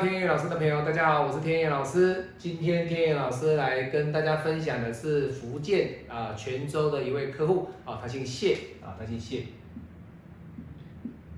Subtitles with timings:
[0.00, 2.32] 天野老师的朋友，大家好，我是天野老师。
[2.36, 8.54] 今天天野老师来跟大家分享的是福建啊泉州的一位客户啊，他姓谢
[8.84, 9.44] 啊，他姓谢。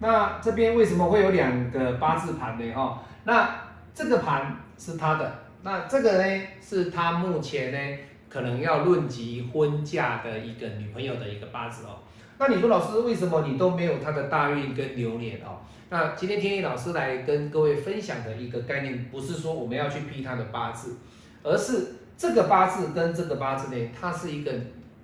[0.00, 2.72] 那这边为什么会有两个八字盘呢？
[2.74, 3.60] 哈，那
[3.94, 7.98] 这个盘是他的，那这个呢是他目前呢
[8.28, 12.00] 可能要论及婚嫁的一个女朋友的一个八字哦。
[12.38, 15.58] 那你说老师为什么你都没有他的大运跟流年哦？
[15.90, 20.96] 那今天天意老师来跟各位分享的一个概念，不是说我们要去批他的八字，
[21.42, 24.52] 而是这个八字跟这个八字呢，它是一个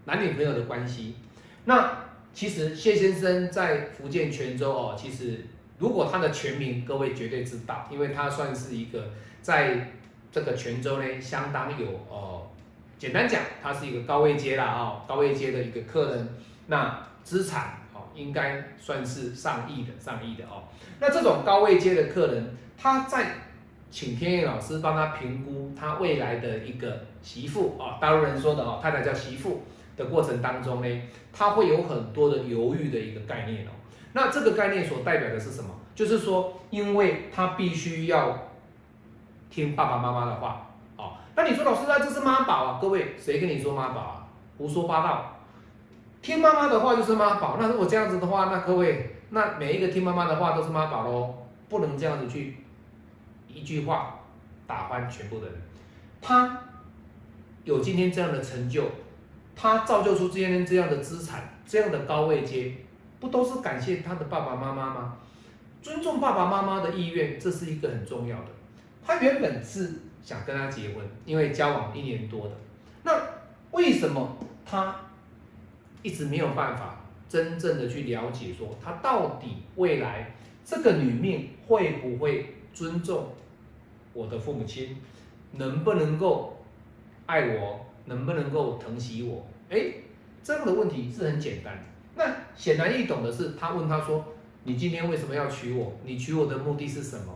[0.05, 1.17] 男女朋友的关系。
[1.65, 5.47] 那其实谢先生在福建泉州哦，其实
[5.79, 9.11] 如果他的全名各位绝对知道，因为他算是一个
[9.41, 9.93] 在
[10.31, 12.49] 这个泉州呢相当有哦，
[12.99, 16.29] 简单讲，他是一个高位阶啦哦，高位阶的一个客人。
[16.67, 20.63] 那资产哦，应该算是上亿的，上亿的哦。
[21.01, 23.33] 那这种高位阶的客人，他在
[23.91, 29.63] 请天意老师帮他评估他未来的一个媳妇啊，大陆人说的哦，太太叫媳妇
[29.97, 33.71] 的过程当中呢，他会有很多的犹豫的一个概念哦。
[34.13, 35.71] 那这个概念所代表的是什么？
[35.95, 38.49] 就是说，因为他必须要
[39.49, 41.13] 听爸爸妈妈的话哦。
[41.37, 42.79] 那你说老师啊，这是妈宝啊？
[42.81, 44.27] 各位，谁跟你说妈宝啊？
[44.59, 45.34] 胡说八道。
[46.25, 51.35] 听妈妈的话就是妈宝，那如果这样子的话，那各位，那每一个听妈妈的话都是妈宝喽，
[51.69, 52.57] 不能这样子去
[53.47, 54.21] 一句话
[54.67, 55.55] 打翻全部的人。
[56.23, 56.63] 他
[57.65, 58.85] 有今天这样的成就，
[59.55, 62.73] 他造就出今天这样的资产，这样的高位阶，
[63.21, 65.19] 不都是感谢他的爸爸妈妈吗？
[65.83, 68.47] 尊重爸爸妈妈的意愿，这是一个很重要的。
[69.07, 69.93] 他原本是
[70.23, 72.53] 想跟他结婚，因为交往一年多的，
[73.03, 73.13] 那
[73.73, 74.97] 为什么他？
[76.05, 80.31] 一直没有办法真正的去了解，说他到底未来
[80.65, 83.29] 这个女命会不会尊重
[84.13, 84.97] 我的父母亲，
[85.53, 86.63] 能不能够
[87.25, 89.47] 爱我，能不能够疼惜我？
[89.71, 89.95] 哎，
[90.43, 91.83] 这样的问题是很简单。
[92.15, 94.23] 那显然易懂的是，他问他说
[94.65, 95.93] ：“你今天为什么要娶我？
[96.05, 97.35] 你娶我的目的是什么？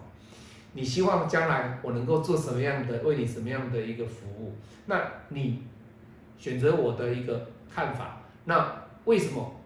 [0.75, 4.55] 你希望将来我能够做什么样的，为你什么样的一个服务？
[4.85, 5.63] 那你
[6.39, 9.61] 选择我的一个看法。”那为什么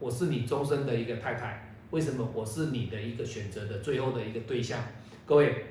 [0.00, 1.72] 我是你终身的一个太太？
[1.92, 4.80] 为什么我是你的一个选择的最后的一个对象？
[5.24, 5.66] 各位，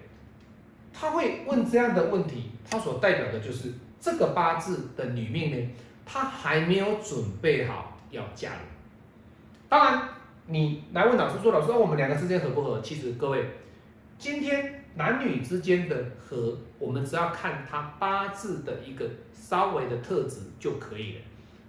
[0.94, 5.70] 他会问这样的问题，他所代表的就是这个八字的女命呢，
[6.06, 8.60] 她还没有准备好要嫁人。
[9.68, 10.10] 当然，
[10.48, 12.80] 你来问老师说，老师，我们两个之间合不合？
[12.80, 13.46] 其实各位，
[14.18, 21.22] 今天男女之间的合，我们只要看他八字的一个稍微的特质就可以了。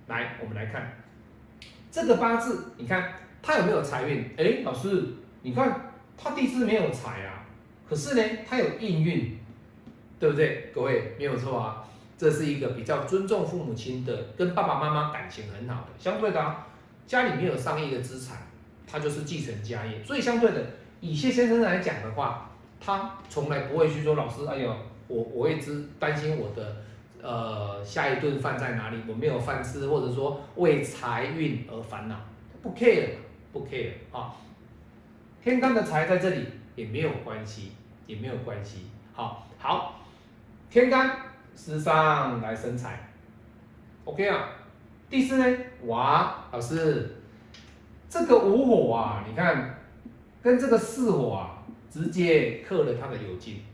[0.07, 0.93] 来，我们来看
[1.91, 3.13] 这个八字，你看
[3.43, 4.25] 他有没有财运？
[4.37, 5.05] 哎，老师，
[5.43, 7.43] 你看他地支没有财啊，
[7.89, 9.39] 可是呢，他有印运，
[10.21, 10.71] 对不对？
[10.75, 11.85] 各位没有错啊，
[12.17, 15.89] 这是一个比较尊重父母亲的，跟爸爸妈妈感情很好的。
[15.99, 16.57] 相对的，
[17.07, 18.37] 家里面有上亿的资产，
[18.87, 20.05] 他就是继承家业。
[20.05, 20.65] 所以相对的，
[21.01, 22.51] 以谢先生来讲的话，
[22.81, 24.77] 他从来不会去说老师，哎呦，
[25.09, 26.77] 我我一直担心我的。
[27.29, 29.03] 呃，下一顿饭在哪里？
[29.09, 32.15] 我没有饭吃，或者说为财运而烦恼，
[32.63, 33.09] 不 care，
[33.53, 34.33] 不 care 啊。
[35.43, 37.73] 天干的财在这里也没有关系，
[38.07, 38.87] 也没有关系。
[39.13, 40.01] 好，好，
[40.71, 41.19] 天干
[41.57, 43.11] 时上来生财
[44.05, 44.51] ，OK 啊。
[45.11, 47.17] 第四呢，哇，老师，
[48.09, 49.81] 这个五火啊，你看
[50.41, 51.59] 跟这个四火啊，
[51.91, 53.65] 直接克了他的有金，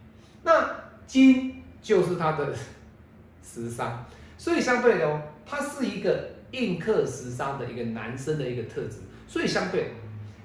[0.43, 0.75] 那
[1.07, 2.55] 金就是他的。
[3.53, 4.05] 时伤，
[4.39, 8.99] 所以相对的哦，他是一个印克时伤的一个男生的一个特质，
[9.29, 9.93] 所以相对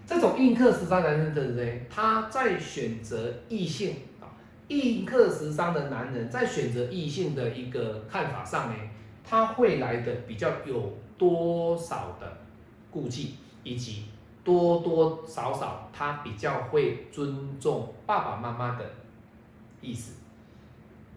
[0.05, 4.27] 这种印克时伤男生特质呢，他在选择异性啊，
[4.67, 8.75] 印克时伤的男人在选择异性的一个看法上呢，
[9.23, 12.37] 他会来的比较有多少的
[12.91, 14.05] 顾忌，以及
[14.43, 18.85] 多多少少他比较会尊重爸爸妈妈的
[19.81, 20.13] 意思。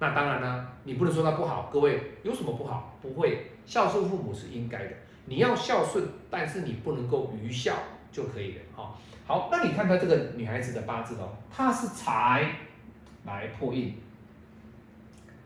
[0.00, 1.68] 那当然呢，你不能说他不好。
[1.70, 2.96] 各位有什么不好？
[3.02, 4.92] 不会孝顺父母是应该的，
[5.26, 7.74] 你要孝顺，但是你不能够愚孝
[8.10, 8.62] 就可以了。
[8.74, 12.50] 哈，好，那你看看这个女孩子的八字哦，她是财
[13.26, 13.94] 来破印，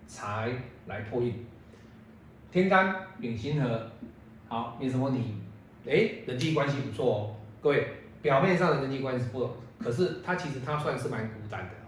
[0.06, 0.52] 财
[0.86, 1.44] 来破印，
[2.52, 3.90] 天干丙辛合，
[4.48, 5.34] 好，没什么你，
[5.84, 7.36] 哎，人际关系不错哦。
[7.60, 7.88] 各位
[8.22, 9.50] 表面上的人际关系不，
[9.80, 11.83] 可是他其实他算是蛮孤单的。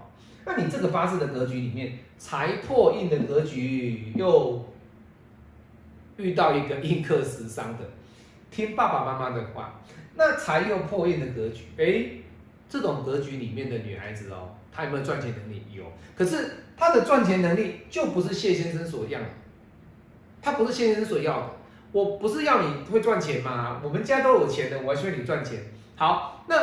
[0.46, 4.64] 那你这个八字的格局里面，财破印的格局又
[6.16, 7.84] 遇到一个印克食伤的，
[8.50, 9.82] 听爸爸妈妈的话，
[10.14, 12.22] 那财又破印的格局，哎，
[12.70, 15.62] 这种格局里面的女孩子哦，她有没有赚钱能力？
[15.74, 15.84] 有，
[16.16, 19.26] 可是她的赚钱能力就不是谢先生所要的，
[20.40, 21.50] 她不是谢先生所要的。
[21.92, 23.80] 我不是要你会赚钱吗？
[23.82, 25.60] 我们家都有钱的，我还需要你赚钱。
[25.96, 26.56] 好，那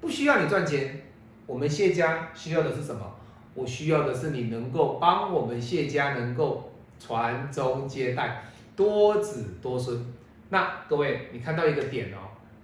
[0.00, 1.02] 不需要你赚钱，
[1.46, 3.14] 我们谢家需要的是什么？
[3.54, 8.42] 我需要的是你能够帮我们谢家能够传宗接代，
[8.74, 10.04] 多子多孙。
[10.48, 12.18] 那各位，你看到一个点哦，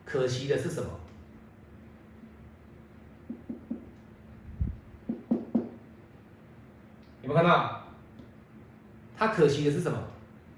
[0.05, 0.91] 可惜的是什么？
[7.23, 7.85] 有没有看到？
[9.17, 9.99] 他可惜的是什么？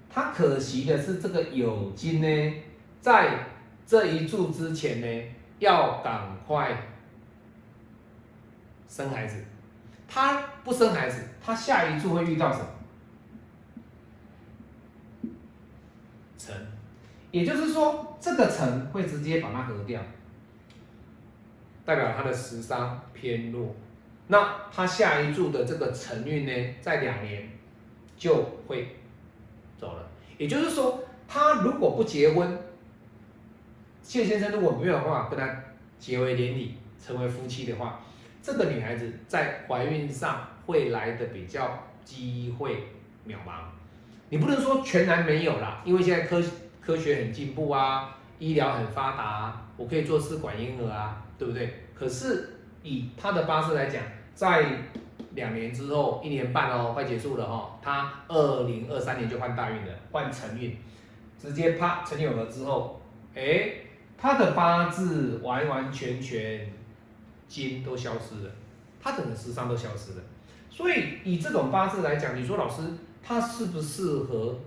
[0.09, 2.53] 他可惜的是这个酉金呢，
[3.01, 3.47] 在
[3.85, 6.75] 这一柱之前呢，要赶快
[8.93, 9.43] 生孩子。
[10.07, 12.67] 他不生孩子，他下一柱会遇到什么？
[16.37, 16.55] 辰，
[17.31, 19.99] 也就是说，这个辰会直接把它合掉，
[21.83, 23.73] 代表他的食伤偏弱。
[24.27, 27.49] 那他下一柱的这个辰运呢，在两年
[28.15, 28.35] 就
[28.67, 28.95] 会
[29.79, 30.07] 走了。
[30.37, 32.59] 也就是说，他如果不结婚，
[34.03, 35.49] 谢先生如果没有办法跟他
[35.97, 37.99] 结为连理，成为夫妻的话。
[38.43, 42.89] 这个女孩子在怀孕上会来的比较机会
[43.25, 43.63] 渺茫，
[44.27, 46.43] 你不能说全然没有啦，因为现在科
[46.81, 51.85] 科学很进步啊，医疗很发达，我可以做试管婴儿啊，对不对？
[51.95, 54.03] 可是以她的八字来讲，
[54.35, 54.65] 在
[55.35, 60.77] 两年之后，一年半哦，快结束了哈，她二零二三年就换大运了，换成运，
[61.39, 63.01] 直接啪成有了之后，
[63.33, 63.69] 哎，
[64.17, 66.67] 她的八字完完全全。
[67.53, 68.51] 金都消失了，
[68.99, 70.23] 他整个时尚都消失了，
[70.71, 72.81] 所以以这种八字来讲，你说老师
[73.21, 74.59] 他适不适合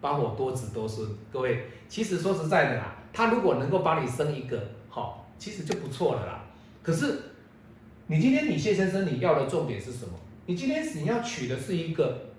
[0.00, 1.08] 帮我多子多孙？
[1.32, 6.44] 各位，其实说实在的啦，他如果能够帮你生一个，好，其实就不错了啦。
[6.80, 7.22] 可是
[8.06, 10.12] 你今天你谢先生你要的重点是什么？
[10.46, 12.30] 你今天你要娶的是一个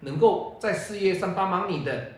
[0.00, 2.12] 能够在事业上帮忙你的，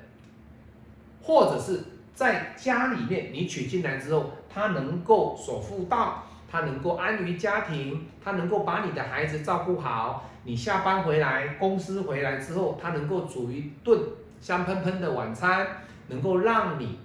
[1.23, 1.85] 或者是
[2.15, 6.27] 在家里面你娶进来之后，他能够守妇道。
[6.51, 10.31] 他能够安于家庭，他能够把你的孩子照顾好。
[10.45, 13.99] 你下班回来，公司回来之后，他能够煮一顿
[14.41, 15.67] 香喷喷的晚餐，
[16.09, 16.99] 能够让你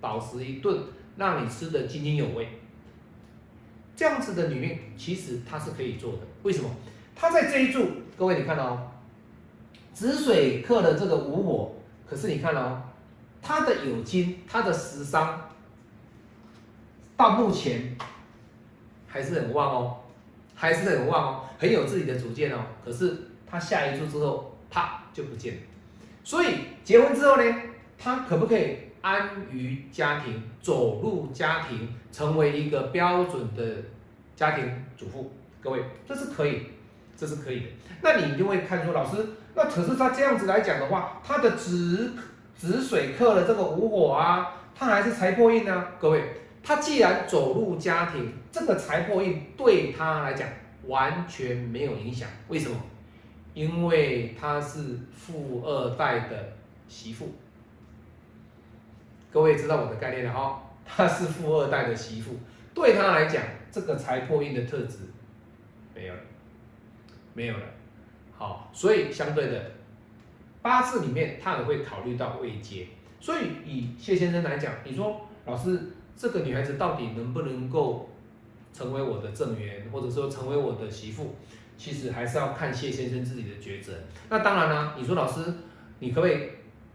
[0.00, 0.78] 饱食一顿，
[1.16, 2.48] 让你吃得津津有味。
[3.96, 6.18] 这样子的女命，其实她是可以做的。
[6.42, 6.68] 为什么？
[7.14, 7.86] 她在这一柱，
[8.16, 8.90] 各位你看哦，
[9.92, 11.74] 子水克的这个午火，
[12.08, 12.82] 可是你看哦，
[13.40, 15.48] 她的酉金，她的食伤，
[17.16, 17.96] 到目前。
[19.12, 19.96] 还是很旺哦，
[20.54, 22.58] 还是很旺哦，很有自己的主见哦。
[22.82, 23.14] 可是
[23.46, 25.60] 他下一柱之后，啪就不见了。
[26.24, 27.44] 所以结婚之后呢，
[27.98, 33.62] 他可不可以安于家庭，走入家庭，成为一个标准的
[34.34, 34.64] 家庭
[34.96, 35.30] 主妇？
[35.62, 36.62] 各位，这是可以，
[37.14, 37.66] 这是可以的。
[38.00, 42.14] 那你就会看出老师，那可是他这样子来讲的话，他的子
[42.56, 46.38] 子水克了这个午火啊，他还是财破印呢，各位。
[46.62, 50.48] 他既然走入家庭，这个财破印对他来讲
[50.86, 52.28] 完全没有影响。
[52.48, 52.76] 为什么？
[53.52, 56.52] 因为他是富二代的
[56.88, 57.34] 媳妇。
[59.32, 62.36] 各位知道我的概念了哈，他是富二代的媳妇，
[62.72, 64.98] 对他来讲，这个财破印的特质
[65.94, 66.20] 没有了，
[67.34, 67.64] 没有了。
[68.38, 69.72] 好，所以相对的
[70.62, 72.86] 八字里面，他也会考虑到未接。
[73.20, 75.80] 所以以谢先生来讲，你说老师。
[76.22, 78.08] 这个女孩子到底能不能够
[78.72, 81.34] 成为我的正缘，或者说成为我的媳妇，
[81.76, 83.92] 其实还是要看谢先生自己的抉择。
[84.30, 85.52] 那当然啦，你说老师，
[85.98, 86.38] 你可不可以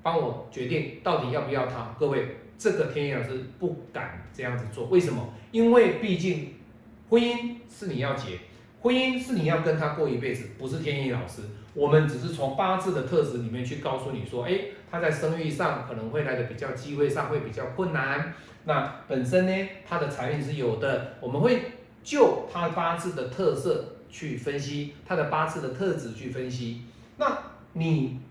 [0.01, 1.93] 帮我决定到底要不要她？
[1.99, 5.33] 各位，这个天意老师不敢这样子做，为什么？
[5.51, 6.53] 因为毕竟
[7.09, 8.39] 婚姻是你要结，
[8.79, 11.41] 婚姻是你要跟他过一辈子，不是天意老师。
[11.77, 18.33] 我们只是从八字的特质里面去告诉你说，哎，他在生育上可能会来的比较机会上会比较困难。
[18.65, 26.81] 那本身呢，他的财运是有的，我们会就他八字的特色去分析，他的八字的特质去分析。
[27.17, 27.37] 那
[27.73, 28.21] 你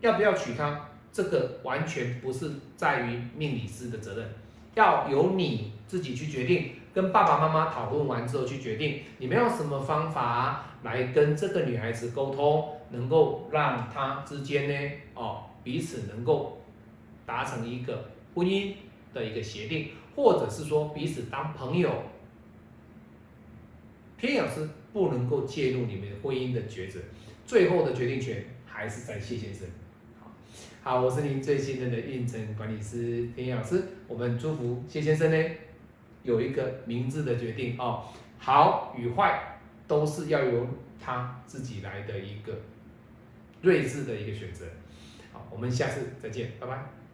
[0.00, 0.88] 要不要娶她？
[1.12, 4.26] 这个完全不是在于命理师的责任，
[4.74, 16.62] 要由你自己去决定，跟爸爸妈妈讨论完之后去决定，你们用什么方法来跟这个女孩子沟通，能够让她之间呢，哦，彼此能够
[17.24, 18.72] 达成一个婚姻。
[19.14, 21.90] 的一个协定，或者是说彼此当朋友，
[24.18, 27.00] 天老师不能够介入你们婚姻的抉择，
[27.46, 29.66] 最后的决定权还是在谢先生。
[30.82, 35.50] 好，我是您最信任的运程管理师天老师，我们祝福谢先生呢。
[36.26, 38.04] 有一个明智的决定哦。
[38.38, 40.66] 好与坏都是要由
[41.00, 42.52] 他自己来的一个
[43.62, 44.66] 睿智的一个选择。
[45.32, 47.05] 好，我们下次再见，拜拜。